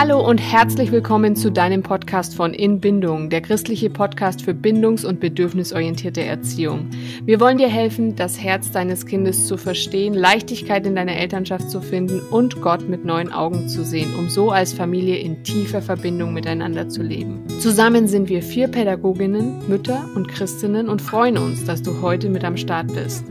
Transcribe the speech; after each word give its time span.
Hallo 0.00 0.26
und 0.26 0.38
herzlich 0.38 0.92
willkommen 0.92 1.36
zu 1.36 1.52
deinem 1.52 1.82
Podcast 1.82 2.34
von 2.34 2.54
In 2.54 2.80
Bindung, 2.80 3.28
der 3.28 3.42
christliche 3.42 3.90
Podcast 3.90 4.40
für 4.40 4.54
bindungs- 4.54 5.04
und 5.04 5.20
bedürfnisorientierte 5.20 6.24
Erziehung. 6.24 6.88
Wir 7.26 7.38
wollen 7.38 7.58
dir 7.58 7.68
helfen, 7.68 8.16
das 8.16 8.40
Herz 8.40 8.70
deines 8.70 9.04
Kindes 9.04 9.46
zu 9.46 9.58
verstehen, 9.58 10.14
Leichtigkeit 10.14 10.86
in 10.86 10.96
deiner 10.96 11.16
Elternschaft 11.16 11.68
zu 11.68 11.82
finden 11.82 12.20
und 12.30 12.62
Gott 12.62 12.88
mit 12.88 13.04
neuen 13.04 13.30
Augen 13.30 13.68
zu 13.68 13.84
sehen, 13.84 14.14
um 14.18 14.30
so 14.30 14.50
als 14.50 14.72
Familie 14.72 15.18
in 15.18 15.44
tiefer 15.44 15.82
Verbindung 15.82 16.32
miteinander 16.32 16.88
zu 16.88 17.02
leben. 17.02 17.44
Zusammen 17.60 18.08
sind 18.08 18.30
wir 18.30 18.42
vier 18.42 18.68
Pädagoginnen, 18.68 19.68
Mütter 19.68 20.08
und 20.14 20.28
Christinnen 20.28 20.88
und 20.88 21.02
freuen 21.02 21.36
uns, 21.36 21.66
dass 21.66 21.82
du 21.82 22.00
heute 22.00 22.30
mit 22.30 22.42
am 22.42 22.56
Start 22.56 22.86
bist. 22.94 23.26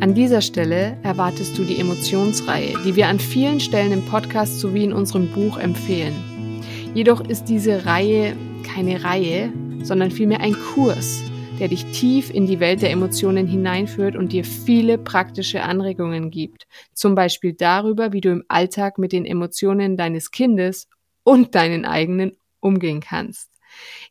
An 0.00 0.14
dieser 0.14 0.42
Stelle 0.42 0.96
erwartest 1.02 1.58
du 1.58 1.64
die 1.64 1.80
Emotionsreihe, 1.80 2.74
die 2.84 2.94
wir 2.94 3.08
an 3.08 3.18
vielen 3.18 3.58
Stellen 3.58 3.90
im 3.90 4.04
Podcast 4.06 4.60
sowie 4.60 4.84
in 4.84 4.92
unserem 4.92 5.26
Buch 5.32 5.58
empfehlen. 5.58 6.14
Jedoch 6.94 7.20
ist 7.20 7.46
diese 7.46 7.84
Reihe 7.84 8.36
keine 8.62 9.02
Reihe, 9.02 9.52
sondern 9.82 10.12
vielmehr 10.12 10.40
ein 10.40 10.54
Kurs, 10.54 11.24
der 11.58 11.66
dich 11.66 11.84
tief 11.86 12.30
in 12.32 12.46
die 12.46 12.60
Welt 12.60 12.80
der 12.80 12.92
Emotionen 12.92 13.48
hineinführt 13.48 14.14
und 14.14 14.30
dir 14.30 14.44
viele 14.44 14.98
praktische 14.98 15.62
Anregungen 15.62 16.30
gibt. 16.30 16.68
Zum 16.92 17.16
Beispiel 17.16 17.54
darüber, 17.54 18.12
wie 18.12 18.20
du 18.20 18.30
im 18.30 18.44
Alltag 18.46 18.98
mit 18.98 19.10
den 19.10 19.24
Emotionen 19.24 19.96
deines 19.96 20.30
Kindes 20.30 20.86
und 21.24 21.56
deinen 21.56 21.84
eigenen 21.84 22.36
umgehen 22.60 23.00
kannst. 23.00 23.50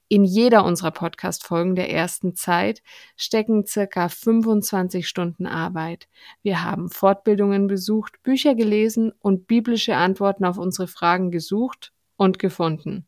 In 0.07 0.23
jeder 0.23 0.63
unserer 0.63 0.91
Podcast-Folgen 0.91 1.75
der 1.75 1.91
ersten 1.91 2.35
Zeit 2.35 2.81
stecken 3.15 3.65
circa 3.65 4.09
25 4.09 5.07
Stunden 5.07 5.45
Arbeit. 5.45 6.07
Wir 6.43 6.63
haben 6.63 6.89
Fortbildungen 6.89 7.67
besucht, 7.67 8.21
Bücher 8.23 8.55
gelesen 8.55 9.11
und 9.19 9.47
biblische 9.47 9.95
Antworten 9.95 10.45
auf 10.45 10.57
unsere 10.57 10.87
Fragen 10.87 11.31
gesucht 11.31 11.93
und 12.15 12.39
gefunden. 12.39 13.07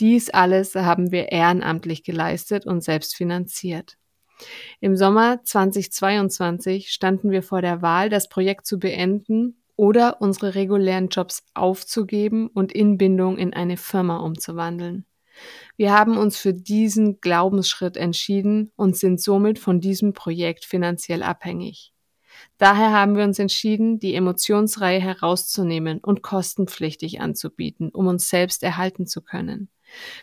Dies 0.00 0.30
alles 0.30 0.74
haben 0.74 1.10
wir 1.10 1.32
ehrenamtlich 1.32 2.04
geleistet 2.04 2.66
und 2.66 2.84
selbst 2.84 3.16
finanziert. 3.16 3.98
Im 4.80 4.96
Sommer 4.96 5.42
2022 5.42 6.90
standen 6.92 7.30
wir 7.30 7.42
vor 7.42 7.62
der 7.62 7.82
Wahl, 7.82 8.08
das 8.08 8.28
Projekt 8.28 8.66
zu 8.66 8.78
beenden 8.78 9.56
oder 9.74 10.20
unsere 10.20 10.54
regulären 10.54 11.08
Jobs 11.08 11.44
aufzugeben 11.54 12.48
und 12.48 12.72
in 12.72 12.98
Bindung 12.98 13.38
in 13.38 13.52
eine 13.54 13.76
Firma 13.76 14.18
umzuwandeln. 14.18 15.04
Wir 15.76 15.92
haben 15.92 16.16
uns 16.16 16.36
für 16.36 16.54
diesen 16.54 17.20
Glaubensschritt 17.20 17.96
entschieden 17.96 18.72
und 18.76 18.96
sind 18.96 19.20
somit 19.20 19.58
von 19.58 19.80
diesem 19.80 20.12
Projekt 20.12 20.64
finanziell 20.64 21.22
abhängig. 21.22 21.92
Daher 22.56 22.92
haben 22.92 23.16
wir 23.16 23.24
uns 23.24 23.38
entschieden, 23.38 23.98
die 23.98 24.14
Emotionsreihe 24.14 25.00
herauszunehmen 25.00 25.98
und 25.98 26.22
kostenpflichtig 26.22 27.20
anzubieten, 27.20 27.90
um 27.90 28.06
uns 28.06 28.28
selbst 28.28 28.62
erhalten 28.62 29.06
zu 29.06 29.22
können. 29.22 29.70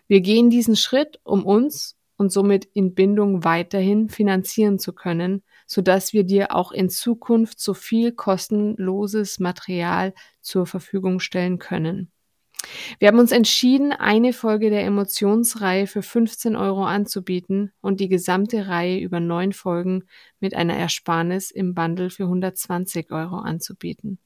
Wir 0.07 0.21
gehen 0.21 0.49
diesen 0.49 0.75
Schritt, 0.75 1.19
um 1.23 1.45
uns 1.45 1.95
und 2.17 2.31
somit 2.31 2.65
in 2.73 2.93
Bindung 2.93 3.43
weiterhin 3.43 4.09
finanzieren 4.09 4.79
zu 4.79 4.93
können, 4.93 5.43
so 5.67 5.81
dass 5.81 6.13
wir 6.13 6.23
dir 6.23 6.55
auch 6.55 6.71
in 6.71 6.89
Zukunft 6.89 7.59
so 7.59 7.73
viel 7.73 8.11
kostenloses 8.11 9.39
Material 9.39 10.13
zur 10.41 10.65
Verfügung 10.65 11.19
stellen 11.19 11.59
können. 11.59 12.11
Wir 12.99 13.07
haben 13.07 13.19
uns 13.19 13.31
entschieden, 13.31 13.91
eine 13.91 14.33
Folge 14.33 14.69
der 14.69 14.85
Emotionsreihe 14.85 15.87
für 15.87 16.01
15 16.01 16.55
Euro 16.55 16.85
anzubieten 16.85 17.71
und 17.81 17.99
die 17.99 18.09
gesamte 18.09 18.67
Reihe 18.67 18.99
über 18.99 19.19
neun 19.19 19.53
Folgen 19.53 20.03
mit 20.39 20.55
einer 20.55 20.75
Ersparnis 20.75 21.51
im 21.51 21.73
Bundle 21.73 22.09
für 22.09 22.23
120 22.23 23.11
Euro 23.11 23.37
anzubieten. 23.37 24.19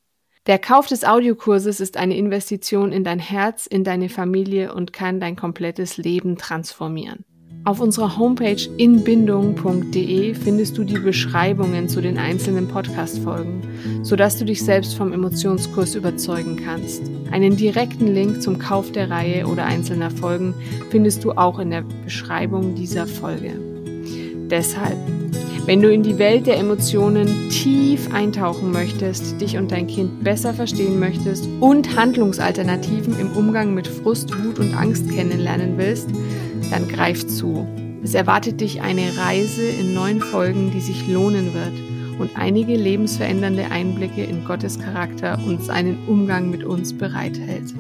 Der 0.45 0.57
Kauf 0.57 0.87
des 0.87 1.03
Audiokurses 1.03 1.79
ist 1.79 1.97
eine 1.97 2.17
Investition 2.17 2.91
in 2.91 3.03
dein 3.03 3.19
Herz, 3.19 3.67
in 3.67 3.83
deine 3.83 4.09
Familie 4.09 4.73
und 4.73 4.93
kann 4.93 5.19
dein 5.19 5.35
komplettes 5.35 5.97
Leben 5.97 6.37
transformieren. 6.37 7.25
Auf 7.65 7.81
unserer 7.81 8.17
Homepage 8.17 8.69
inbindung.de 8.77 10.33
findest 10.33 10.77
du 10.77 10.83
die 10.85 10.97
Beschreibungen 10.97 11.89
zu 11.89 12.01
den 12.01 12.17
einzelnen 12.17 12.67
Podcast-Folgen, 12.67 13.61
sodass 14.01 14.37
du 14.37 14.45
dich 14.45 14.63
selbst 14.63 14.95
vom 14.95 15.11
Emotionskurs 15.11 15.93
überzeugen 15.93 16.55
kannst. 16.55 17.03
Einen 17.31 17.57
direkten 17.57 18.07
Link 18.07 18.41
zum 18.41 18.59
Kauf 18.59 18.91
der 18.91 19.09
Reihe 19.09 19.45
oder 19.45 19.65
einzelner 19.65 20.09
Folgen 20.09 20.53
findest 20.89 21.23
du 21.25 21.33
auch 21.33 21.59
in 21.59 21.69
der 21.69 21.83
Beschreibung 22.05 22.75
dieser 22.75 23.05
Folge. 23.05 23.59
Deshalb, 24.49 24.97
wenn 25.65 25.81
du 25.81 25.91
in 25.91 26.01
die 26.01 26.17
Welt 26.17 26.47
der 26.47 26.57
Emotionen 26.57 27.49
tief 27.49 28.11
eintauchen 28.11 28.71
möchtest, 28.71 29.39
dich 29.41 29.57
und 29.57 29.71
dein 29.71 29.85
Kind 29.85 30.23
besser 30.23 30.53
verstehen 30.53 30.97
möchtest 30.97 31.47
und 31.59 31.95
Handlungsalternativen 31.95 33.19
im 33.19 33.31
Umgang 33.33 33.75
mit 33.75 33.87
Frust, 33.87 34.31
Wut 34.43 34.57
und 34.57 34.73
Angst 34.73 35.09
kennenlernen 35.11 35.73
willst, 35.77 36.09
dann 36.69 36.87
greif 36.87 37.27
zu. 37.27 37.67
Es 38.03 38.13
erwartet 38.13 38.61
dich 38.61 38.81
eine 38.81 39.17
Reise 39.17 39.63
in 39.63 39.93
neun 39.93 40.21
Folgen, 40.21 40.71
die 40.71 40.79
sich 40.79 41.07
lohnen 41.07 41.53
wird 41.53 41.73
und 42.19 42.31
einige 42.35 42.75
lebensverändernde 42.75 43.71
Einblicke 43.71 44.23
in 44.23 44.45
Gottes 44.45 44.79
Charakter 44.79 45.39
und 45.45 45.63
seinen 45.63 45.97
Umgang 46.07 46.49
mit 46.49 46.63
uns 46.63 46.97
bereithält. 46.97 47.73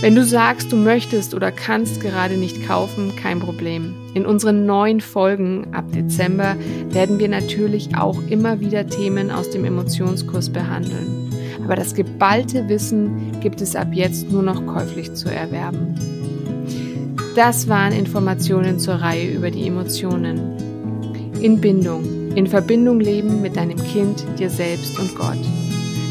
Wenn 0.00 0.14
du 0.14 0.24
sagst, 0.24 0.72
du 0.72 0.76
möchtest 0.76 1.34
oder 1.34 1.52
kannst 1.52 2.00
gerade 2.00 2.36
nicht 2.36 2.66
kaufen, 2.66 3.14
kein 3.16 3.40
Problem. 3.40 3.94
In 4.14 4.24
unseren 4.24 4.64
neuen 4.64 5.00
Folgen 5.00 5.68
ab 5.72 5.84
Dezember 5.92 6.56
werden 6.88 7.18
wir 7.18 7.28
natürlich 7.28 7.94
auch 7.96 8.18
immer 8.28 8.60
wieder 8.60 8.86
Themen 8.86 9.30
aus 9.30 9.50
dem 9.50 9.64
Emotionskurs 9.64 10.50
behandeln. 10.50 11.30
Aber 11.64 11.76
das 11.76 11.94
geballte 11.94 12.68
Wissen 12.68 13.40
gibt 13.40 13.60
es 13.60 13.76
ab 13.76 13.88
jetzt 13.92 14.30
nur 14.30 14.42
noch 14.42 14.64
käuflich 14.66 15.12
zu 15.14 15.28
erwerben. 15.28 16.19
Das 17.36 17.68
waren 17.68 17.92
Informationen 17.92 18.78
zur 18.80 18.94
Reihe 18.94 19.30
über 19.30 19.50
die 19.50 19.66
Emotionen. 19.66 20.56
In 21.40 21.60
Bindung, 21.60 22.32
in 22.34 22.46
Verbindung 22.46 23.00
leben 23.00 23.40
mit 23.40 23.56
deinem 23.56 23.78
Kind, 23.78 24.24
dir 24.38 24.50
selbst 24.50 24.98
und 24.98 25.14
Gott. 25.14 25.38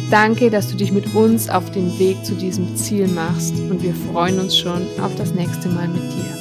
Danke, 0.09 0.49
dass 0.49 0.69
du 0.69 0.75
dich 0.75 0.91
mit 0.91 1.13
uns 1.13 1.49
auf 1.49 1.71
den 1.71 1.99
Weg 1.99 2.25
zu 2.25 2.33
diesem 2.35 2.75
Ziel 2.75 3.07
machst 3.07 3.53
und 3.69 3.83
wir 3.83 3.93
freuen 3.93 4.39
uns 4.39 4.57
schon 4.57 4.81
auf 5.01 5.13
das 5.17 5.33
nächste 5.33 5.69
Mal 5.69 5.87
mit 5.89 6.01
dir. 6.01 6.39